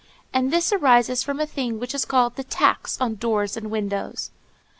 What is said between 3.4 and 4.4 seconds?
and windows.